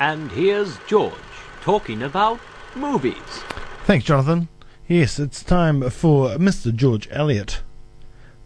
And 0.00 0.30
here's 0.32 0.78
George 0.86 1.14
talking 1.62 2.02
about 2.02 2.38
movies. 2.74 3.14
Thanks, 3.84 4.04
Jonathan. 4.04 4.48
Yes, 4.88 5.18
it's 5.18 5.42
time 5.42 5.88
for 5.90 6.30
Mr. 6.36 6.74
George 6.74 7.08
Elliott 7.10 7.62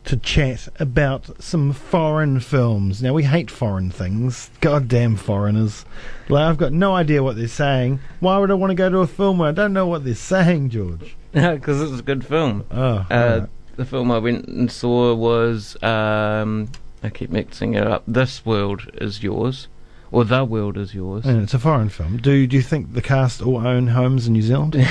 to 0.04 0.16
chat 0.16 0.68
about 0.80 1.42
some 1.42 1.72
foreign 1.72 2.40
films. 2.40 3.02
Now, 3.02 3.12
we 3.12 3.24
hate 3.24 3.50
foreign 3.50 3.90
things. 3.90 4.50
Goddamn 4.60 5.16
foreigners. 5.16 5.84
Like, 6.28 6.44
I've 6.44 6.56
got 6.56 6.72
no 6.72 6.94
idea 6.94 7.22
what 7.22 7.36
they're 7.36 7.48
saying. 7.48 8.00
Why 8.20 8.38
would 8.38 8.50
I 8.50 8.54
want 8.54 8.70
to 8.70 8.74
go 8.74 8.88
to 8.88 8.98
a 8.98 9.06
film 9.06 9.38
where 9.38 9.50
I 9.50 9.52
don't 9.52 9.74
know 9.74 9.86
what 9.86 10.04
they're 10.04 10.14
saying, 10.14 10.70
George? 10.70 11.16
because 11.32 11.82
it's 11.82 12.00
a 12.00 12.02
good 12.04 12.24
film. 12.24 12.64
Oh, 12.70 13.06
Uh, 13.10 13.14
alright. 13.14 13.48
The 13.76 13.84
film 13.84 14.10
I 14.10 14.18
went 14.18 14.46
and 14.46 14.70
saw 14.70 15.14
was 15.14 15.80
um, 15.82 16.70
I 17.02 17.08
keep 17.10 17.30
mixing 17.30 17.74
it 17.74 17.86
up. 17.86 18.02
This 18.06 18.44
world 18.44 18.90
is 18.94 19.22
yours, 19.22 19.68
or 20.12 20.24
the 20.24 20.44
world 20.44 20.76
is 20.76 20.94
yours. 20.94 21.24
and 21.24 21.42
it's 21.42 21.54
a 21.54 21.58
foreign 21.58 21.88
film. 21.88 22.16
Do 22.18 22.46
do 22.46 22.56
you 22.56 22.62
think 22.62 22.94
the 22.94 23.02
cast 23.02 23.40
all 23.42 23.66
own 23.66 23.88
homes 23.88 24.26
in 24.26 24.32
New 24.32 24.42
Zealand? 24.42 24.74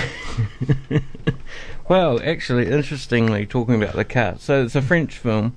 Well, 1.89 2.21
actually, 2.23 2.67
interestingly, 2.69 3.47
talking 3.47 3.81
about 3.81 3.95
the 3.95 4.05
cat, 4.05 4.41
so 4.41 4.63
it's 4.63 4.75
a 4.75 4.81
French 4.81 5.17
film, 5.17 5.55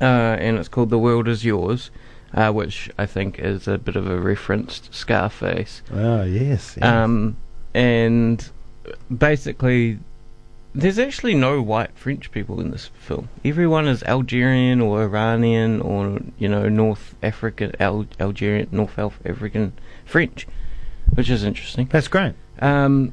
uh, 0.00 0.04
and 0.04 0.56
it's 0.56 0.68
called 0.68 0.88
The 0.88 0.98
World 0.98 1.28
Is 1.28 1.44
Yours, 1.44 1.90
uh, 2.32 2.50
which 2.50 2.90
I 2.96 3.04
think 3.04 3.38
is 3.38 3.68
a 3.68 3.76
bit 3.76 3.94
of 3.94 4.08
a 4.08 4.18
reference 4.18 4.80
to 4.80 4.92
Scarface. 4.94 5.82
oh, 5.92 6.22
yes. 6.22 6.78
yes. 6.78 6.82
Um, 6.82 7.36
and 7.74 8.48
basically, 9.14 9.98
there's 10.74 10.98
actually 10.98 11.34
no 11.34 11.62
white 11.62 11.96
French 11.96 12.30
people 12.32 12.60
in 12.60 12.70
this 12.70 12.90
film. 12.98 13.28
Everyone 13.44 13.86
is 13.86 14.02
Algerian 14.02 14.80
or 14.80 15.02
Iranian 15.02 15.80
or 15.80 16.20
you 16.38 16.48
know 16.48 16.68
North 16.68 17.14
African, 17.22 17.72
Al- 17.80 18.06
Algerian, 18.18 18.68
North 18.72 18.98
Af- 18.98 19.20
African 19.24 19.72
French, 20.04 20.46
which 21.14 21.30
is 21.30 21.44
interesting. 21.44 21.86
That's 21.90 22.08
great. 22.08 22.34
Um, 22.60 23.12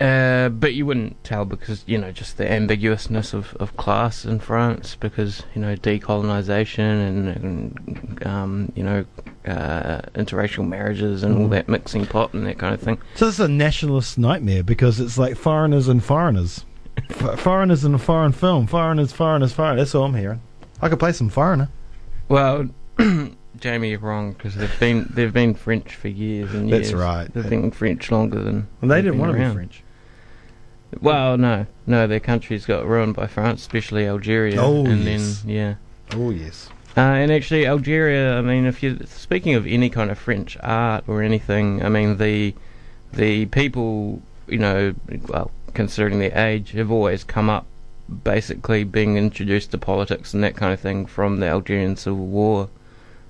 uh, 0.00 0.48
but 0.48 0.72
you 0.74 0.86
wouldn't 0.86 1.22
tell 1.24 1.44
because 1.44 1.84
you 1.86 1.98
know 1.98 2.10
just 2.12 2.36
the 2.38 2.44
ambiguousness 2.50 3.34
of, 3.34 3.54
of 3.60 3.76
class 3.76 4.24
in 4.24 4.38
France 4.40 4.96
because 4.98 5.42
you 5.54 5.60
know 5.60 5.76
decolonization 5.76 6.78
and, 7.08 7.28
and 7.28 8.26
um, 8.26 8.72
you 8.74 8.82
know 8.82 9.04
uh, 9.46 10.00
interracial 10.14 10.66
marriages 10.66 11.22
and 11.22 11.36
all 11.36 11.46
Mhm. 11.48 11.50
that 11.50 11.68
mixing 11.68 12.06
pot 12.06 12.32
and 12.34 12.46
that 12.46 12.58
kind 12.58 12.74
of 12.74 12.80
thing. 12.80 12.98
So 13.14 13.26
this 13.26 13.34
is 13.34 13.40
a 13.40 13.48
nationalist 13.48 14.18
nightmare 14.18 14.62
because 14.62 15.00
it's 15.00 15.18
like 15.18 15.36
foreigners 15.36 15.88
and 15.88 16.02
foreigners. 16.02 16.64
F- 17.10 17.38
foreigners 17.40 17.84
in 17.84 17.94
a 17.94 17.98
foreign 17.98 18.32
film. 18.32 18.66
Foreigners, 18.66 19.12
foreigners, 19.12 19.52
foreigners. 19.52 19.80
That's 19.80 19.94
all 19.94 20.04
I'm 20.04 20.14
hearing. 20.14 20.40
I 20.82 20.88
could 20.88 20.98
play 20.98 21.12
some 21.12 21.28
foreigner. 21.28 21.68
Well, 22.28 22.68
Jamie, 23.58 23.90
you're 23.90 23.98
wrong 23.98 24.32
because 24.32 24.54
they've 24.54 24.80
been 24.80 25.06
they've 25.12 25.32
been 25.32 25.54
French 25.54 25.94
for 25.94 26.08
years 26.08 26.54
and 26.54 26.68
years. 26.68 26.90
That's 26.90 26.94
right. 27.02 27.32
They've 27.32 27.48
been 27.48 27.70
French 27.70 28.10
longer 28.10 28.42
than 28.42 28.66
And 28.82 28.90
they 28.90 29.02
didn't 29.02 29.18
want 29.18 29.32
to 29.32 29.38
be. 29.38 29.54
French. 29.54 29.82
Well, 31.00 31.38
no, 31.38 31.66
no, 31.86 32.06
their 32.06 32.20
countries 32.20 32.66
got 32.66 32.86
ruined 32.86 33.14
by 33.14 33.26
France, 33.26 33.60
especially 33.60 34.06
Algeria. 34.06 34.60
Oh, 34.60 34.84
and 34.84 35.04
yes. 35.04 35.42
then 35.42 35.50
yeah. 35.50 35.74
Oh, 36.12 36.30
yes. 36.30 36.68
Uh, 36.96 37.00
and 37.00 37.30
actually, 37.30 37.66
Algeria. 37.66 38.36
I 38.36 38.40
mean, 38.40 38.66
if 38.66 38.82
you 38.82 38.98
speaking 39.06 39.54
of 39.54 39.66
any 39.66 39.90
kind 39.90 40.10
of 40.10 40.18
French 40.18 40.56
art 40.62 41.04
or 41.06 41.22
anything, 41.22 41.84
I 41.84 41.88
mean 41.88 42.16
the 42.16 42.54
the 43.12 43.46
people, 43.46 44.20
you 44.48 44.58
know, 44.58 44.94
well, 45.28 45.50
considering 45.74 46.18
their 46.18 46.36
age, 46.36 46.72
have 46.72 46.90
always 46.90 47.22
come 47.22 47.48
up 47.48 47.66
basically 48.24 48.82
being 48.82 49.16
introduced 49.16 49.70
to 49.70 49.78
politics 49.78 50.34
and 50.34 50.42
that 50.42 50.56
kind 50.56 50.72
of 50.72 50.80
thing 50.80 51.06
from 51.06 51.38
the 51.38 51.46
Algerian 51.46 51.96
Civil 51.96 52.26
War 52.26 52.68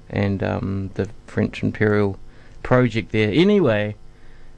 and 0.09 0.43
um, 0.43 0.91
the 0.95 1.09
French 1.27 1.63
imperial 1.63 2.19
project 2.63 3.13
there. 3.13 3.31
Anyway, 3.31 3.95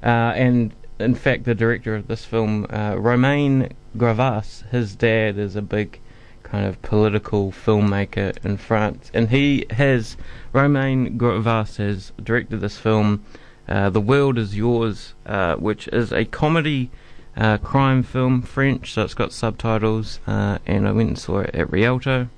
uh, 0.02 0.32
and 0.36 0.72
in 1.02 1.14
fact, 1.14 1.44
the 1.44 1.54
director 1.54 1.94
of 1.94 2.08
this 2.08 2.24
film, 2.24 2.66
uh, 2.70 2.96
Romain 2.96 3.72
Gavras, 3.96 4.68
his 4.70 4.94
dad 4.94 5.36
is 5.38 5.56
a 5.56 5.62
big 5.62 6.00
kind 6.42 6.66
of 6.66 6.80
political 6.82 7.50
filmmaker 7.50 8.36
in 8.44 8.56
France, 8.56 9.10
and 9.14 9.30
he 9.30 9.66
has 9.70 10.16
Romain 10.52 11.18
Gavras 11.18 11.76
has 11.76 12.12
directed 12.22 12.60
this 12.60 12.78
film, 12.78 13.24
uh, 13.68 13.90
"The 13.90 14.00
World 14.00 14.38
Is 14.38 14.56
Yours," 14.56 15.14
uh, 15.26 15.56
which 15.56 15.88
is 15.88 16.12
a 16.12 16.24
comedy 16.24 16.90
uh, 17.36 17.58
crime 17.58 18.02
film, 18.02 18.42
French, 18.42 18.92
so 18.92 19.02
it's 19.02 19.14
got 19.14 19.32
subtitles, 19.32 20.20
uh, 20.26 20.58
and 20.66 20.86
I 20.86 20.92
went 20.92 21.08
and 21.08 21.18
saw 21.18 21.40
it 21.40 21.54
at 21.54 21.72
Rialto. 21.72 22.28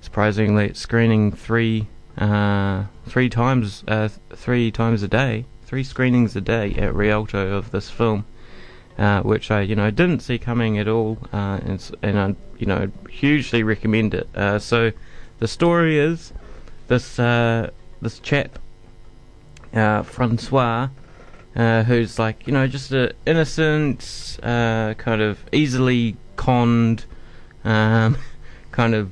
Surprisingly, 0.00 0.66
it's 0.66 0.80
screening 0.80 1.32
three 1.32 1.86
uh, 2.18 2.84
three 3.06 3.28
times 3.28 3.84
uh, 3.86 4.08
three 4.34 4.70
times 4.70 5.02
a 5.02 5.08
day, 5.08 5.44
three 5.66 5.84
screenings 5.84 6.34
a 6.34 6.40
day 6.40 6.74
at 6.74 6.94
Rialto 6.94 7.56
of 7.56 7.70
this 7.70 7.90
film 7.90 8.24
uh, 8.98 9.20
which 9.22 9.50
I 9.50 9.60
you 9.60 9.76
know 9.76 9.90
didn't 9.90 10.20
see 10.20 10.38
coming 10.38 10.78
at 10.78 10.88
all, 10.88 11.18
uh, 11.32 11.60
and, 11.62 11.90
and 12.02 12.18
I 12.18 12.34
you 12.58 12.66
know 12.66 12.90
hugely 13.10 13.62
recommend 13.62 14.14
it. 14.14 14.28
Uh, 14.34 14.58
so 14.58 14.92
the 15.38 15.48
story 15.48 15.98
is 15.98 16.32
this 16.88 17.18
uh, 17.18 17.70
this 18.00 18.18
chap 18.18 18.58
uh, 19.74 20.02
Francois, 20.02 20.88
uh, 21.54 21.82
who's 21.82 22.18
like 22.18 22.46
you 22.46 22.52
know 22.52 22.66
just 22.66 22.90
an 22.92 23.12
innocent, 23.26 24.38
kind 24.42 25.22
of 25.22 25.44
easily 25.52 26.16
conned, 26.36 27.04
um, 27.64 28.16
kind 28.70 28.94
of 28.94 29.10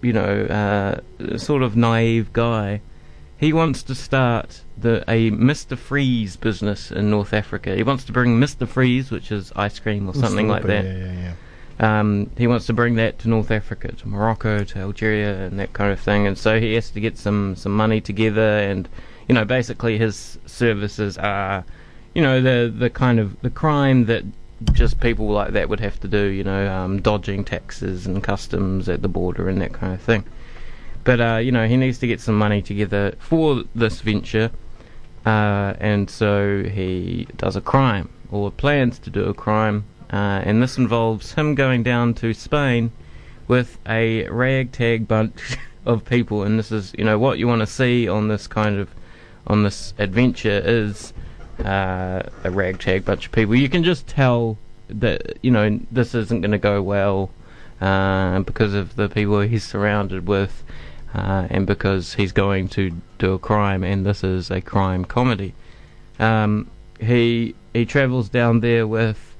you 0.00 0.12
know 0.12 1.00
sort 1.36 1.62
of 1.62 1.76
naive 1.76 2.32
guy. 2.32 2.80
He 3.36 3.52
wants 3.52 3.82
to 3.84 3.94
start 3.94 4.62
the 4.82 5.04
a 5.08 5.30
Mr. 5.30 5.76
Freeze 5.76 6.36
business 6.36 6.90
in 6.90 7.10
North 7.10 7.32
Africa. 7.32 7.74
He 7.74 7.82
wants 7.82 8.04
to 8.04 8.12
bring 8.12 8.38
Mr. 8.38 8.68
Freeze, 8.68 9.10
which 9.10 9.32
is 9.32 9.52
ice 9.56 9.78
cream 9.78 10.08
or 10.08 10.14
something 10.14 10.48
like 10.48 10.64
that. 10.64 10.84
Yeah, 10.84 10.92
yeah, 10.92 11.12
yeah. 11.12 11.34
Um, 11.80 12.30
he 12.36 12.46
wants 12.46 12.66
to 12.66 12.72
bring 12.72 12.94
that 12.96 13.18
to 13.20 13.28
North 13.28 13.50
Africa, 13.50 13.92
to 13.92 14.08
Morocco, 14.08 14.62
to 14.62 14.78
Algeria, 14.78 15.46
and 15.46 15.58
that 15.58 15.72
kind 15.72 15.90
of 15.90 15.98
thing. 15.98 16.26
And 16.26 16.36
so 16.36 16.60
he 16.60 16.74
has 16.74 16.90
to 16.90 17.00
get 17.00 17.18
some 17.18 17.56
some 17.56 17.74
money 17.74 18.00
together, 18.00 18.58
and 18.58 18.88
you 19.28 19.34
know, 19.34 19.44
basically 19.44 19.98
his 19.98 20.38
services 20.46 21.18
are, 21.18 21.64
you 22.14 22.22
know, 22.22 22.40
the 22.40 22.72
the 22.72 22.90
kind 22.90 23.18
of 23.18 23.40
the 23.42 23.50
crime 23.50 24.04
that 24.06 24.24
just 24.72 25.00
people 25.00 25.28
like 25.28 25.52
that 25.52 25.68
would 25.68 25.80
have 25.80 25.98
to 26.00 26.08
do. 26.08 26.26
You 26.26 26.44
know, 26.44 26.70
um, 26.72 27.00
dodging 27.00 27.44
taxes 27.44 28.06
and 28.06 28.22
customs 28.22 28.88
at 28.88 29.02
the 29.02 29.08
border 29.08 29.48
and 29.48 29.60
that 29.60 29.72
kind 29.72 29.94
of 29.94 30.00
thing. 30.00 30.24
But 31.04 31.20
uh, 31.20 31.36
you 31.42 31.50
know, 31.50 31.66
he 31.66 31.76
needs 31.76 31.98
to 31.98 32.06
get 32.06 32.20
some 32.20 32.38
money 32.38 32.62
together 32.62 33.14
for 33.18 33.64
this 33.74 34.00
venture, 34.00 34.50
uh, 35.24 35.74
and 35.78 36.10
so 36.10 36.62
he 36.64 37.28
does 37.36 37.56
a 37.56 37.60
crime 37.60 38.08
or 38.30 38.50
plans 38.50 38.98
to 39.00 39.10
do 39.10 39.24
a 39.24 39.34
crime, 39.34 39.84
uh, 40.12 40.42
and 40.44 40.62
this 40.62 40.78
involves 40.78 41.34
him 41.34 41.54
going 41.54 41.82
down 41.82 42.14
to 42.14 42.32
Spain 42.34 42.90
with 43.48 43.78
a 43.86 44.28
ragtag 44.28 45.06
bunch 45.06 45.58
of 45.86 46.04
people, 46.04 46.42
and 46.42 46.58
this 46.58 46.72
is 46.72 46.94
you 46.98 47.04
know 47.04 47.18
what 47.18 47.38
you 47.38 47.46
want 47.46 47.60
to 47.60 47.66
see 47.66 48.08
on 48.08 48.28
this 48.28 48.46
kind 48.46 48.78
of 48.78 48.88
on 49.46 49.62
this 49.62 49.94
adventure 49.98 50.62
is 50.64 51.12
uh, 51.64 52.22
a 52.44 52.50
ragtag 52.50 53.04
bunch 53.04 53.26
of 53.26 53.32
people. 53.32 53.54
You 53.54 53.68
can 53.68 53.84
just 53.84 54.06
tell 54.06 54.58
that 54.88 55.38
you 55.42 55.50
know 55.50 55.80
this 55.90 56.14
isn't 56.14 56.40
going 56.40 56.52
to 56.52 56.58
go 56.58 56.82
well 56.82 57.30
uh, 57.80 58.40
because 58.40 58.74
of 58.74 58.96
the 58.96 59.08
people 59.08 59.40
he's 59.40 59.64
surrounded 59.64 60.26
with, 60.26 60.62
uh, 61.14 61.46
and 61.50 61.66
because 61.66 62.14
he's 62.14 62.32
going 62.32 62.68
to 62.68 62.90
do 63.18 63.32
a 63.34 63.38
crime, 63.38 63.82
and 63.84 64.04
this 64.06 64.22
is 64.24 64.50
a 64.50 64.60
crime 64.60 65.04
comedy. 65.04 65.54
Um, 66.18 66.70
he 67.00 67.54
he 67.72 67.84
travels 67.86 68.28
down 68.28 68.60
there 68.60 68.86
with 68.86 69.36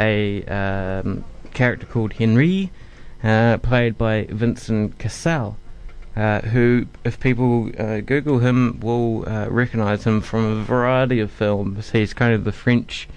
a 0.00 0.44
um, 0.46 1.24
character 1.52 1.86
called 1.86 2.14
Henry, 2.14 2.70
uh, 3.22 3.58
played 3.58 3.98
by 3.98 4.24
Vincent 4.30 4.98
Cassel, 4.98 5.56
uh, 6.16 6.40
who, 6.40 6.86
if 7.04 7.20
people 7.20 7.70
uh, 7.78 8.00
Google 8.00 8.38
him, 8.38 8.80
will 8.80 9.28
uh, 9.28 9.48
recognise 9.50 10.04
him 10.04 10.20
from 10.20 10.44
a 10.44 10.62
variety 10.62 11.20
of 11.20 11.30
films. 11.30 11.90
He's 11.90 12.14
kind 12.14 12.32
of 12.34 12.44
the 12.44 12.52
French. 12.52 13.08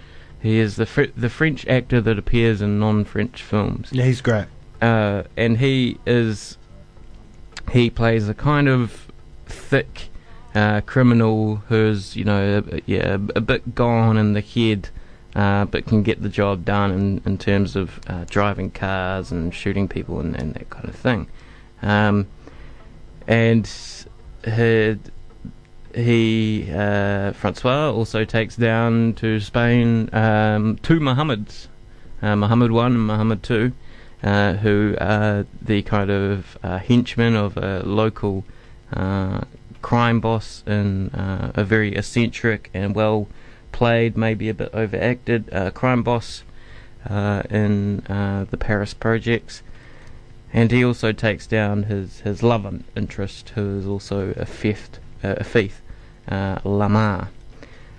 He 0.41 0.59
is 0.59 0.75
the 0.75 0.85
fr- 0.85 1.13
the 1.15 1.29
French 1.29 1.65
actor 1.67 2.01
that 2.01 2.19
appears 2.19 2.61
in 2.61 2.77
non-French 2.79 3.41
films 3.41 3.89
Yeah, 3.91 4.03
he's 4.05 4.21
great. 4.21 4.45
uh, 4.81 5.23
and 5.35 5.57
he 5.57 5.97
is 6.05 6.57
he 7.71 7.89
plays 7.89 8.29
a 8.29 8.33
kind 8.33 8.67
of 8.67 9.07
thick 9.45 10.09
uh, 10.53 10.81
criminal 10.81 11.57
who's 11.67 12.15
you 12.15 12.23
know 12.23 12.63
a, 12.71 12.81
yeah 12.85 13.13
a 13.35 13.41
bit 13.41 13.75
gone 13.75 14.17
in 14.17 14.33
the 14.33 14.41
head, 14.41 14.89
uh, 15.35 15.65
but 15.65 15.85
can 15.85 16.01
get 16.01 16.21
the 16.21 16.29
job 16.29 16.63
done 16.63 16.91
in, 16.91 17.21
in 17.25 17.37
terms 17.37 17.75
of 17.75 17.99
uh, 18.07 18.25
driving 18.29 18.71
cars 18.71 19.31
and 19.31 19.53
shooting 19.53 19.87
people 19.87 20.19
and, 20.19 20.35
and 20.35 20.53
that 20.53 20.69
kind 20.69 20.87
of 20.87 20.95
thing. 20.95 21.27
Um, 21.81 22.27
and 23.27 23.69
he, 24.45 24.97
he 25.93 26.71
uh, 26.71 27.33
Francois 27.33 27.91
also 27.91 28.23
takes 28.23 28.55
down 28.55 29.13
to 29.15 29.39
Spain 29.39 30.09
um, 30.13 30.77
two 30.81 30.99
Muhammads, 30.99 31.67
uh, 32.21 32.35
Muhammad 32.35 32.71
one 32.71 32.93
and 32.93 33.07
Muhammad 33.07 33.43
two 33.43 33.73
uh, 34.23 34.53
who 34.53 34.95
are 34.99 35.45
the 35.61 35.81
kind 35.83 36.09
of 36.09 36.57
uh, 36.63 36.79
henchmen 36.79 37.35
of 37.35 37.57
a 37.57 37.83
local 37.83 38.43
uh, 38.93 39.41
crime 39.81 40.19
boss 40.19 40.63
and 40.65 41.13
uh, 41.13 41.51
a 41.53 41.63
very 41.63 41.95
eccentric 41.95 42.69
and 42.73 42.95
well 42.95 43.27
played, 43.71 44.17
maybe 44.17 44.49
a 44.49 44.53
bit 44.53 44.69
overacted 44.73 45.49
crime 45.73 46.01
boss 46.01 46.43
in 47.09 47.97
the 48.07 48.57
Paris 48.59 48.93
projects. 48.93 49.61
And 50.53 50.71
he 50.71 50.85
also 50.85 51.11
takes 51.11 51.45
down 51.45 51.83
his, 51.83 52.21
his 52.21 52.41
love 52.41 52.83
interest, 52.95 53.49
who 53.49 53.77
is 53.77 53.85
also 53.85 54.33
a 54.37 54.45
fifth, 54.45 54.99
a 55.21 55.43
thief, 55.43 55.81
Lamar. 56.63 57.29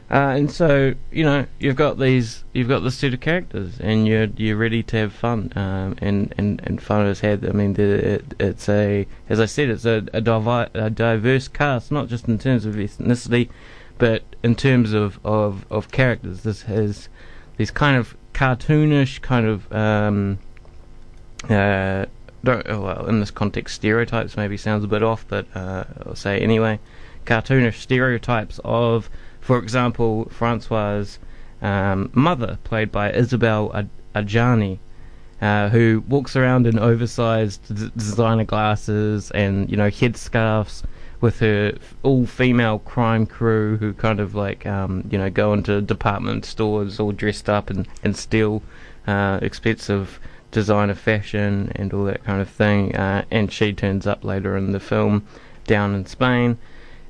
Uh, 0.08 0.34
and 0.36 0.50
so 0.52 0.94
you 1.10 1.24
know 1.24 1.46
you've 1.58 1.74
got 1.74 1.98
these, 1.98 2.44
you've 2.52 2.68
got 2.68 2.80
this 2.80 2.96
set 2.96 3.12
of 3.12 3.20
characters, 3.20 3.80
and 3.80 4.06
you're 4.06 4.28
you're 4.36 4.56
ready 4.56 4.82
to 4.82 4.96
have 4.96 5.12
fun. 5.12 5.52
Um, 5.56 5.96
and, 5.98 6.32
and 6.38 6.60
and 6.64 6.80
fun 6.80 7.06
has 7.06 7.20
had. 7.20 7.44
I 7.44 7.50
mean, 7.50 7.74
the, 7.74 8.14
it, 8.14 8.34
it's 8.38 8.68
a, 8.68 9.06
as 9.28 9.40
I 9.40 9.46
said, 9.46 9.68
it's 9.68 9.84
a 9.84 10.06
a, 10.12 10.20
divi- 10.20 10.70
a 10.74 10.90
diverse 10.90 11.48
cast, 11.48 11.90
not 11.90 12.06
just 12.08 12.28
in 12.28 12.38
terms 12.38 12.66
of 12.66 12.76
ethnicity, 12.76 13.48
but 13.98 14.22
in 14.44 14.54
terms 14.54 14.92
of 14.92 15.18
of, 15.24 15.66
of 15.70 15.90
characters. 15.90 16.42
This 16.42 16.62
has 16.62 17.08
these 17.56 17.72
kind 17.72 17.96
of 17.96 18.16
cartoonish 18.32 19.22
kind 19.22 19.46
of 19.46 19.72
um, 19.72 20.38
uh, 21.48 22.06
oh, 22.46 22.80
well 22.80 23.06
in 23.06 23.20
this 23.20 23.30
context 23.30 23.74
stereotypes 23.74 24.36
maybe 24.36 24.56
sounds 24.56 24.84
a 24.84 24.88
bit 24.88 25.02
off, 25.02 25.24
but 25.26 25.46
uh, 25.56 25.84
I'll 26.04 26.14
say 26.14 26.38
anyway. 26.40 26.78
Cartoonish 27.24 27.80
stereotypes 27.80 28.60
of, 28.64 29.10
for 29.46 29.58
example, 29.58 30.28
Francois' 30.28 31.18
um, 31.62 32.10
mother, 32.12 32.58
played 32.64 32.90
by 32.90 33.12
Isabelle 33.12 33.86
Adjani, 34.12 34.78
uh, 35.40 35.68
who 35.68 36.02
walks 36.08 36.34
around 36.34 36.66
in 36.66 36.80
oversized 36.80 37.60
d- 37.72 37.92
designer 37.96 38.42
glasses 38.42 39.30
and 39.30 39.70
you 39.70 39.76
know 39.76 39.88
headscarves 39.88 40.82
with 41.20 41.38
her 41.38 41.74
all-female 42.02 42.80
crime 42.80 43.24
crew 43.24 43.76
who 43.76 43.92
kind 43.92 44.18
of 44.18 44.34
like 44.34 44.66
um, 44.66 45.06
you 45.12 45.16
know 45.16 45.30
go 45.30 45.52
into 45.52 45.80
department 45.80 46.44
stores 46.44 46.98
all 46.98 47.12
dressed 47.12 47.48
up 47.48 47.70
and 47.70 47.86
and 48.02 48.16
steal 48.16 48.62
uh, 49.06 49.38
expensive 49.42 50.18
designer 50.50 50.94
fashion 50.96 51.70
and 51.76 51.92
all 51.94 52.04
that 52.04 52.24
kind 52.24 52.40
of 52.40 52.48
thing. 52.48 52.96
Uh, 52.96 53.24
and 53.30 53.52
she 53.52 53.72
turns 53.72 54.08
up 54.08 54.24
later 54.24 54.56
in 54.56 54.72
the 54.72 54.80
film 54.80 55.24
down 55.66 55.94
in 55.94 56.04
Spain. 56.04 56.58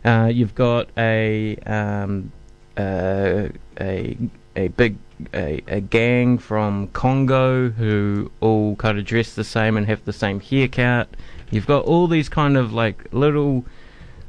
Uh, 0.06 0.26
you've 0.26 0.54
got 0.54 0.88
a 0.96 1.56
um, 1.66 2.30
uh, 2.76 3.48
a 3.80 4.16
a 4.54 4.68
big 4.68 4.96
a, 5.34 5.60
a 5.66 5.80
gang 5.80 6.38
from 6.38 6.86
Congo 6.88 7.70
who 7.70 8.30
all 8.40 8.76
kind 8.76 8.98
of 8.98 9.04
dress 9.04 9.34
the 9.34 9.42
same 9.42 9.76
and 9.76 9.86
have 9.86 10.04
the 10.04 10.12
same 10.12 10.38
haircut. 10.38 11.08
You've 11.50 11.66
got 11.66 11.84
all 11.86 12.06
these 12.06 12.28
kind 12.28 12.56
of 12.56 12.72
like 12.72 13.12
little 13.12 13.64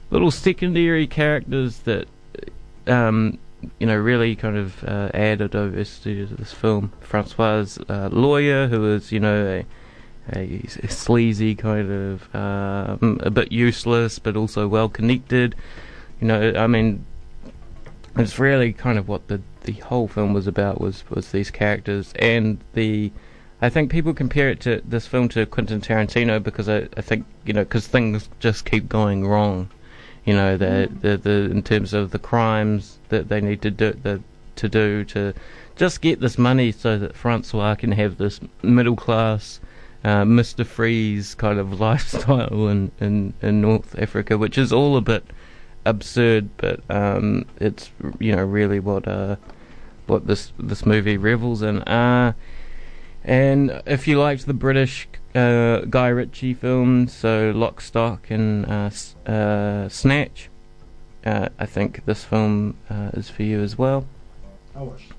little 0.09 0.31
secondary 0.31 1.05
characters 1.05 1.79
that 1.79 2.07
um, 2.87 3.37
you 3.77 3.85
know 3.85 3.97
really 3.97 4.35
kind 4.35 4.57
of 4.57 4.83
uh, 4.83 5.11
add 5.13 5.41
a 5.41 5.47
diversity 5.47 6.25
to 6.25 6.35
this 6.35 6.53
film. 6.53 6.91
Francois 7.01 7.67
uh, 7.87 8.09
lawyer, 8.11 8.67
who 8.67 8.93
is 8.95 9.11
you 9.11 9.19
know 9.19 9.45
a, 9.45 9.65
a, 10.33 10.61
a 10.83 10.87
sleazy 10.87 11.55
kind 11.55 11.91
of 11.91 12.35
um, 12.35 13.19
a 13.23 13.29
bit 13.29 13.51
useless, 13.51 14.19
but 14.19 14.35
also 14.35 14.67
well 14.67 14.89
connected. 14.89 15.55
You 16.21 16.27
know, 16.27 16.53
I 16.55 16.67
mean, 16.67 17.05
it's 18.15 18.39
really 18.39 18.73
kind 18.73 18.97
of 18.97 19.07
what 19.07 19.27
the 19.27 19.41
the 19.63 19.73
whole 19.73 20.07
film 20.07 20.33
was 20.33 20.47
about 20.47 20.79
was 20.79 21.03
was 21.09 21.31
these 21.31 21.51
characters 21.51 22.13
and 22.17 22.59
the. 22.73 23.11
I 23.59 23.69
think 23.69 23.89
people 23.89 24.13
compare 24.13 24.49
it 24.49 24.59
to 24.61 24.83
this 24.85 25.07
film 25.07 25.29
to 25.29 25.43
Quentin 25.47 25.81
Tarantino 25.81 26.41
because 26.41 26.69
I, 26.69 26.87
I 26.95 27.01
think 27.01 27.25
you 27.43 27.53
know 27.53 27.63
because 27.63 27.87
things 27.87 28.29
just 28.39 28.65
keep 28.65 28.87
going 28.87 29.25
wrong 29.25 29.69
you 30.27 30.33
know, 30.33 30.57
the, 30.57 30.91
the, 30.99 31.15
the 31.15 31.49
in 31.49 31.63
terms 31.63 31.93
of 31.93 32.11
the 32.11 32.19
crimes 32.19 32.99
that 33.07 33.29
they 33.29 33.39
need 33.39 33.61
to 33.61 33.71
do 33.71 33.93
the, 33.93 34.21
to 34.57 34.67
do 34.67 35.05
to 35.05 35.33
just 35.77 36.01
get 36.01 36.19
this 36.19 36.37
money 36.37 36.73
so 36.73 36.97
that 36.97 37.15
Francois 37.15 37.75
can 37.75 37.93
have 37.93 38.17
this 38.17 38.41
middle 38.61 38.97
class 38.97 39.61
uh, 40.03 40.23
Mr. 40.23 40.65
Freeze 40.65 41.35
kind 41.35 41.59
of 41.59 41.79
lifestyle 41.79 42.67
in, 42.67 42.91
in, 42.99 43.33
in 43.41 43.61
North 43.61 43.97
Africa, 43.97 44.37
which 44.37 44.57
is 44.57 44.71
all 44.71 44.97
a 44.97 45.01
bit 45.01 45.23
absurd, 45.85 46.49
but 46.57 46.81
um, 46.89 47.45
it's 47.59 47.91
you 48.19 48.35
know 48.35 48.43
really 48.43 48.79
what 48.79 49.07
uh, 49.07 49.37
what 50.05 50.27
this 50.27 50.51
this 50.59 50.85
movie 50.85 51.17
revels 51.17 51.61
in. 51.61 51.81
Uh, 51.83 52.33
and 53.23 53.81
if 53.85 54.07
you 54.07 54.19
liked 54.19 54.45
the 54.45 54.53
British 54.53 55.07
uh, 55.35 55.81
Guy 55.81 56.07
Ritchie 56.07 56.53
films, 56.53 57.13
so 57.13 57.51
Lock, 57.55 57.81
Stock, 57.81 58.29
and 58.29 58.65
uh, 58.65 58.89
uh, 59.29 59.89
Snatch. 59.89 60.49
Uh, 61.25 61.49
I 61.59 61.65
think 61.65 62.05
this 62.05 62.23
film 62.23 62.77
uh, 62.89 63.09
is 63.13 63.29
for 63.29 63.43
you 63.43 63.61
as 63.61 63.77
well. 63.77 64.07
I 64.75 64.81
watched. 64.81 65.11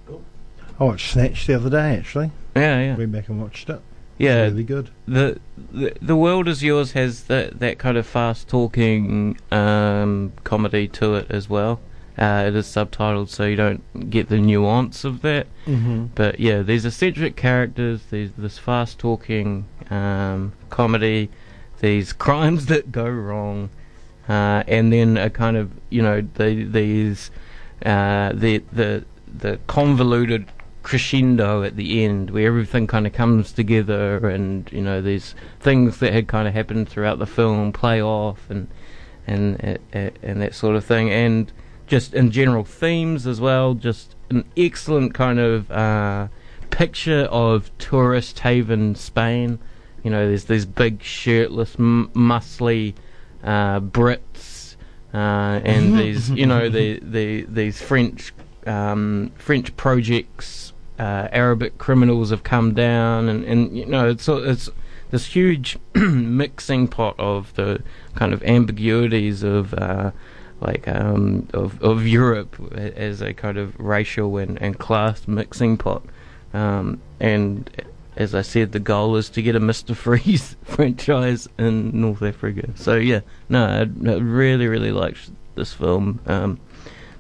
I 0.81 0.85
watched 0.85 1.13
Snatch 1.13 1.47
the 1.47 1.55
other 1.55 1.69
day. 1.69 1.97
Actually, 1.97 2.31
yeah, 2.57 2.81
yeah. 2.81 2.97
Went 2.97 3.13
back 3.13 3.29
and 3.29 3.43
watched 3.43 3.69
it. 3.69 3.81
Yeah, 4.19 4.43
really 4.43 4.65
good. 4.65 4.91
The, 5.07 5.41
the 5.73 5.97
the 6.03 6.17
world 6.17 6.49
is 6.49 6.63
yours 6.63 6.93
has 6.93 7.25
that 7.25 7.61
that 7.61 7.79
kind 7.79 7.97
of 7.97 8.07
fast 8.07 8.49
talking 8.49 9.39
um, 9.53 10.33
comedy 10.45 10.89
to 10.89 11.15
it 11.15 11.31
as 11.31 11.49
well. 11.49 11.81
Uh, 12.19 12.47
it 12.49 12.57
is 12.57 12.67
subtitled, 12.67 13.29
so 13.29 13.45
you 13.45 13.55
don't 13.55 14.11
get 14.11 14.29
the 14.29 14.39
nuance 14.39 15.05
of 15.05 15.23
that. 15.23 15.47
Mm-hmm. 15.67 16.07
But 16.17 16.41
yeah, 16.41 16.63
these 16.63 16.85
eccentric 16.85 17.37
characters, 17.37 18.03
these 18.11 18.33
this 18.37 18.59
fast 18.59 18.99
talking 18.99 19.67
um, 19.89 20.53
comedy, 20.69 21.31
these 21.81 22.13
crimes 22.25 22.67
that 22.67 22.91
go 22.91 23.09
wrong, 23.09 23.71
uh, 24.29 24.65
and 24.67 24.93
then 24.93 25.17
a 25.17 25.31
kind 25.31 25.57
of 25.57 25.71
you 25.91 26.03
know 26.03 26.27
the, 26.35 26.65
these 26.65 27.31
uh, 27.87 28.33
the 28.35 28.65
the 28.73 29.05
the 29.33 29.61
convoluted 29.69 30.47
crescendo 30.89 31.63
at 31.63 31.77
the 31.77 32.03
end 32.03 32.31
where 32.31 32.47
everything 32.47 32.87
kind 32.87 33.07
of 33.07 33.13
comes 33.13 33.53
together 33.53 34.27
and 34.27 34.73
you 34.73 34.81
know 34.81 35.03
these 35.03 35.35
things 35.61 35.99
that 35.99 36.15
had 36.15 36.27
kind 36.27 36.49
of 36.49 36.55
happened 36.55 36.89
throughout 36.89 37.19
the 37.19 37.27
film 37.27 37.73
play 37.73 38.01
off 38.03 38.49
and 38.49 38.67
and 39.27 39.79
and, 39.93 40.41
that 40.41 40.55
sort 40.55 40.75
of 40.75 40.83
thing 40.83 41.11
and 41.11 41.53
just 41.89 42.15
in 42.15 42.31
general 42.31 42.65
themes 42.65 43.27
as 43.27 43.41
well. 43.41 43.75
Just 43.75 44.15
an 44.31 44.45
excellent 44.57 45.15
kind 45.15 45.39
of 45.41 45.71
uh, 45.71 46.29
picture 46.71 47.23
of 47.23 47.77
tourist 47.79 48.39
haven 48.41 48.95
Spain. 48.95 49.59
You 50.05 50.11
know, 50.11 50.29
there's 50.29 50.45
these 50.45 50.67
big 50.67 51.03
shirtless, 51.03 51.75
m- 51.79 52.11
muscly 52.15 52.95
uh, 53.43 53.81
Brits, 53.81 54.77
uh, 55.13 55.17
and 55.65 55.99
these, 55.99 56.31
you 56.31 56.47
know, 56.47 56.69
the, 56.69 57.01
the 57.03 57.43
these 57.49 57.83
French 57.83 58.33
um, 58.67 59.33
French 59.37 59.77
projects. 59.77 60.73
Uh, 60.99 61.29
Arabic 61.31 61.79
criminals 61.79 62.31
have 62.31 62.43
come 62.43 62.75
down, 62.75 63.29
and, 63.29 63.45
and 63.45 63.77
you 63.77 63.87
know, 63.87 64.09
it's 64.09 64.29
it's 64.29 64.69
this 65.11 65.27
huge 65.27 65.79
mixing 65.95 66.89
pot 66.89 67.15
of 67.19 67.55
the 67.55 67.83
kind 68.15 68.33
of 68.33 68.43
ambiguities 68.43 69.43
of 69.43 69.75
uh, 69.75 70.11
like 70.61 70.89
um, 70.89 71.49
of 71.55 71.81
of 71.83 72.07
Europe 72.07 72.57
as 72.75 73.21
a 73.21 73.33
kind 73.33 73.59
of 73.59 73.79
racial 73.79 74.37
and, 74.39 74.61
and 74.61 74.79
class 74.79 75.29
mixing 75.29 75.77
pot. 75.77 76.03
Um, 76.53 77.01
and 77.21 77.71
as 78.17 78.35
I 78.35 78.43
said, 78.43 78.73
the 78.73 78.81
goal 78.81 79.17
is 79.17 79.29
to 79.31 79.43
get 79.43 79.55
a 79.55 79.61
Mr. 79.61 79.95
Freeze 79.95 80.57
franchise 80.65 81.49
in 81.59 82.01
North 82.01 82.23
Africa. 82.23 82.71
So 82.75 82.97
yeah, 82.97 83.21
no, 83.49 83.65
I, 83.65 83.81
I 83.81 84.15
really 84.17 84.67
really 84.67 84.93
liked 84.93 85.31
this 85.55 85.73
film. 85.73 86.21
Um, 86.27 86.59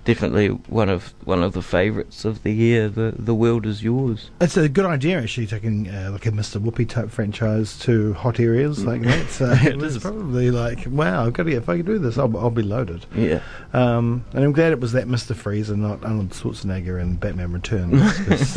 definitely 0.09 0.49
one 0.49 0.88
of 0.88 1.12
one 1.25 1.43
of 1.43 1.53
the 1.53 1.61
favourites 1.61 2.25
of 2.25 2.43
the 2.43 2.50
year. 2.50 2.88
The 2.88 3.15
the 3.19 3.35
world 3.35 3.67
is 3.67 3.85
yours. 3.85 4.31
It's 4.41 4.57
a 4.57 4.67
good 4.67 4.87
idea 4.87 5.21
actually 5.21 5.47
taking 5.47 5.87
uh, 5.87 6.09
like 6.12 6.25
a 6.25 6.31
Mr. 6.31 6.59
Whippy 6.59 6.88
type 6.88 7.11
franchise 7.11 7.79
to 7.81 8.15
hot 8.15 8.41
areas 8.41 8.85
like 8.85 9.03
that. 9.03 9.29
So 9.38 9.53
it, 9.53 9.77
was 9.77 9.99
probably 9.99 10.50
like, 10.50 10.87
wow, 10.88 11.27
I've 11.27 11.35
got 11.35 11.45
to 11.45 11.50
get, 11.50 11.62
if 11.62 11.69
I 11.69 11.77
can 11.77 11.87
do 11.87 11.99
this, 11.99 12.19
I'll, 12.19 12.35
I'll 12.37 12.50
be 12.50 12.62
loaded. 12.62 13.07
Yeah. 13.15 13.41
Um, 13.73 14.25
and 14.33 14.43
I'm 14.43 14.53
glad 14.53 14.73
it 14.73 14.81
was 14.81 14.93
that 14.93 15.07
Mr. 15.07 15.37
Freeze 15.37 15.71
and 15.71 15.83
not 15.83 16.03
Arnold 16.03 16.31
Schwarzenegger 16.31 17.00
in 17.00 17.17
Batman 17.17 17.53
Returns. 17.53 18.00
it's 18.27 18.57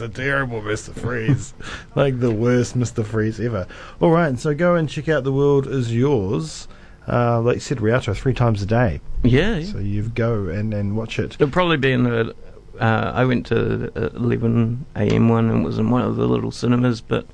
a 0.00 0.08
terrible 0.08 0.60
Mr. 0.60 0.94
Freeze, 0.94 1.54
like 1.96 2.20
the 2.20 2.30
worst 2.30 2.78
Mr. 2.78 3.04
Freeze 3.04 3.40
ever. 3.40 3.66
All 4.00 4.10
right, 4.10 4.38
so 4.38 4.54
go 4.54 4.76
and 4.76 4.88
check 4.88 5.08
out 5.08 5.24
The 5.24 5.32
World 5.32 5.66
Is 5.66 5.92
Yours 5.92 6.68
uh, 7.08 7.40
like 7.40 7.54
you 7.56 7.60
said, 7.60 7.80
Rialto 7.80 8.14
three 8.14 8.34
times 8.34 8.62
a 8.62 8.66
day. 8.66 9.00
Yeah, 9.22 9.56
yeah. 9.56 9.72
So 9.72 9.78
you 9.78 10.02
go 10.02 10.48
and, 10.48 10.72
and 10.74 10.96
watch 10.96 11.18
it. 11.18 11.34
It'll 11.34 11.50
probably 11.50 11.76
be 11.76 11.92
in 11.92 12.04
the. 12.04 12.34
Uh, 12.80 13.12
I 13.14 13.24
went 13.24 13.46
to 13.46 13.92
11 14.16 14.86
a.m. 14.96 15.28
one 15.28 15.50
and 15.50 15.64
was 15.64 15.78
in 15.78 15.90
one 15.90 16.02
of 16.02 16.16
the 16.16 16.26
little 16.26 16.50
cinemas, 16.50 17.00
but 17.00 17.26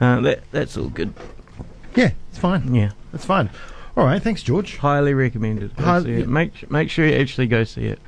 uh, 0.00 0.20
that 0.20 0.44
that's 0.52 0.76
all 0.76 0.88
good. 0.88 1.12
Yeah, 1.96 2.12
it's 2.30 2.38
fine. 2.38 2.74
Yeah, 2.74 2.92
it's 3.12 3.24
fine. 3.24 3.50
All 3.96 4.04
right, 4.06 4.22
thanks, 4.22 4.42
George. 4.42 4.78
Highly 4.78 5.12
recommended. 5.14 5.76
Go 5.76 5.84
Hi- 5.84 6.02
see 6.02 6.12
it. 6.12 6.28
Make 6.28 6.70
make 6.70 6.90
sure 6.90 7.06
you 7.06 7.14
actually 7.16 7.46
go 7.48 7.64
see 7.64 7.84
it. 7.86 7.98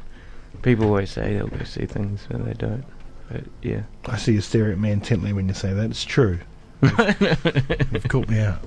People 0.63 0.87
always 0.87 1.11
say 1.11 1.35
they'll 1.35 1.49
go 1.49 1.65
see 1.65 1.85
things, 1.87 2.27
but 2.31 2.45
they 2.45 2.55
don't. 2.55 2.85
But 3.31 3.45
yeah, 3.63 3.83
I 4.07 4.17
see 4.17 4.33
you 4.33 4.41
stare 4.41 4.71
at 4.71 4.79
me 4.79 4.91
intently 4.91 5.33
when 5.33 5.49
you 5.49 5.55
say 5.55 5.73
that. 5.75 5.91
It's 5.91 6.05
true. 6.05 6.39
You've 6.83 8.05
caught 8.09 8.29
me 8.29 8.41
out. 8.41 8.59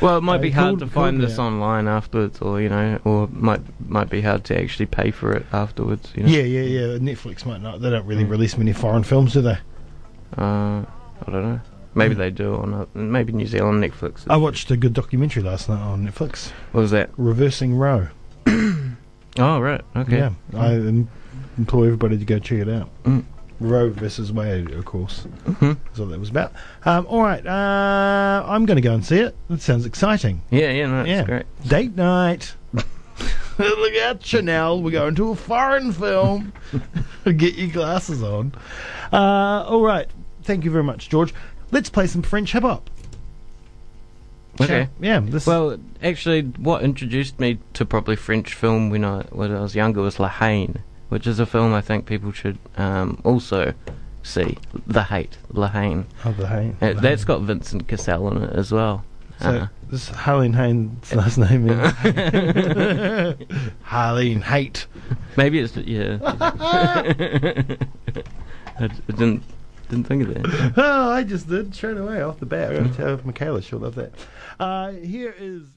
Well, 0.00 0.18
it 0.18 0.22
might 0.22 0.36
Uh, 0.36 0.42
be 0.42 0.50
hard 0.50 0.66
called- 0.78 0.80
to 0.80 0.86
find 0.86 1.18
called 1.20 1.30
this 1.30 1.38
online 1.38 1.88
afterwards, 1.88 2.40
or 2.40 2.60
you 2.60 2.68
know, 2.68 2.98
or 3.04 3.28
might 3.32 3.60
might 3.88 4.08
be 4.10 4.20
hard 4.20 4.44
to 4.44 4.58
actually 4.60 4.86
pay 4.86 5.10
for 5.10 5.32
it 5.32 5.44
afterwards. 5.52 6.12
You 6.14 6.22
know? 6.24 6.28
Yeah, 6.28 6.42
yeah, 6.42 6.62
yeah. 6.62 6.98
Netflix 6.98 7.44
might 7.44 7.60
not. 7.60 7.80
They 7.80 7.90
don't 7.90 8.06
really 8.06 8.24
Mm. 8.24 8.30
release 8.30 8.56
many 8.56 8.72
foreign 8.72 9.02
films, 9.02 9.32
do 9.32 9.42
they? 9.42 9.58
Uh, 10.38 10.82
I 10.82 11.26
don't 11.26 11.42
know. 11.42 11.60
Maybe 11.94 12.14
Mm. 12.14 12.18
they 12.18 12.30
do 12.30 12.54
or 12.54 12.66
not. 12.66 12.94
Maybe 12.94 13.32
New 13.32 13.46
Zealand 13.46 13.82
Netflix. 13.82 14.24
I 14.30 14.36
watched 14.36 14.70
a 14.70 14.76
good 14.76 14.92
documentary 14.92 15.42
last 15.42 15.68
night 15.68 15.80
on 15.80 16.06
Netflix, 16.06 16.52
What 16.72 16.82
was 16.82 16.90
that? 16.92 17.10
Reversing 17.16 17.74
Roe. 17.76 18.08
Oh 19.38 19.60
right. 19.60 19.80
Okay. 19.94 20.18
Yeah, 20.18 20.30
I 20.56 20.72
im- 20.74 21.08
implore 21.56 21.84
everybody 21.84 22.18
to 22.18 22.24
go 22.24 22.38
check 22.40 22.58
it 22.58 22.68
out. 22.68 22.90
Roe 23.60 23.90
versus 23.90 24.32
Wade, 24.32 24.70
of 24.70 24.84
course. 24.86 25.26
Mhm. 25.46 25.76
That's 25.84 25.98
what 25.98 26.08
that 26.10 26.18
was 26.18 26.30
about. 26.30 26.52
Um, 26.84 27.06
all 27.08 27.20
right, 27.22 27.46
uh, 27.46 28.44
I'm 28.46 28.64
going 28.66 28.76
to 28.76 28.80
go 28.82 28.94
and 28.94 29.04
see 29.04 29.18
it. 29.18 29.36
That 29.50 29.60
sounds 29.60 29.84
exciting. 29.84 30.40
Yeah, 30.50 30.70
yeah, 30.70 30.86
no, 30.86 30.96
that's 30.98 31.08
Yeah. 31.08 31.24
great. 31.24 31.46
Date 31.68 31.96
night. 31.96 32.54
Look 33.58 33.94
out, 34.02 34.24
Chanel. 34.24 34.80
We're 34.82 34.90
going 34.92 35.14
to 35.16 35.30
a 35.30 35.34
foreign 35.36 35.92
film. 35.92 36.52
Get 37.24 37.56
your 37.56 37.68
glasses 37.68 38.22
on. 38.22 38.52
Uh, 39.12 39.64
all 39.68 39.82
right. 39.82 40.08
Thank 40.44 40.64
you 40.64 40.70
very 40.70 40.84
much, 40.84 41.10
George. 41.10 41.34
Let's 41.70 41.90
play 41.90 42.06
some 42.06 42.22
French 42.22 42.52
hip 42.52 42.62
hop. 42.62 42.88
Okay. 44.60 44.88
Yeah. 45.00 45.20
This 45.22 45.46
Well, 45.46 45.78
actually, 46.02 46.42
what 46.42 46.82
introduced 46.82 47.38
me 47.38 47.58
to 47.74 47.84
probably 47.84 48.16
French 48.16 48.54
film 48.54 48.88
when 48.90 49.04
I 49.04 49.22
when 49.30 49.54
I 49.54 49.60
was 49.60 49.74
younger 49.74 50.00
was 50.00 50.18
La 50.18 50.28
Haine, 50.28 50.78
which 51.10 51.26
is 51.26 51.38
a 51.38 51.46
film 51.46 51.74
I 51.74 51.80
think 51.82 52.06
people 52.06 52.32
should 52.32 52.58
um, 52.76 53.20
also 53.24 53.74
see. 54.22 54.56
The 54.86 55.02
Hate, 55.04 55.36
La 55.52 55.68
Haine. 55.68 56.06
Oh, 56.24 56.32
the 56.32 56.46
Hain. 56.46 56.76
Uh, 56.80 56.94
the 56.94 57.00
that's 57.00 57.24
got 57.24 57.42
Vincent 57.42 57.86
Cassel 57.86 58.34
in 58.34 58.42
it 58.44 58.52
as 58.54 58.72
well. 58.72 59.04
So 59.40 59.48
Uh, 59.48 59.66
this 59.90 60.08
is 60.10 60.16
Harleen 60.16 60.54
Hain's 60.54 61.14
last 61.14 61.38
name 61.38 61.68
is 61.68 61.78
Harleen 63.84 64.42
Hate. 64.42 64.86
maybe 65.36 65.58
it's 65.60 65.76
yeah. 65.76 66.18
I, 68.78 68.86
didn't 69.08 69.42
didn't 69.88 70.04
think 70.06 70.28
of 70.28 70.34
that. 70.34 70.72
Oh, 70.76 71.10
I 71.10 71.24
just 71.24 71.48
did 71.48 71.74
straight 71.74 71.96
away 71.96 72.22
off 72.22 72.38
the 72.38 72.46
bat. 72.46 72.70
I'm 72.70 72.76
going 72.76 72.90
to 72.90 72.96
tell 72.96 73.20
Michaela 73.24 73.60
she'll 73.62 73.80
love 73.80 73.94
that. 73.96 74.12
Uh, 74.58 74.92
here 74.92 75.34
is. 75.38 75.62